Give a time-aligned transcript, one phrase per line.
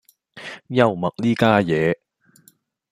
[0.69, 1.95] 幽默呢家嘢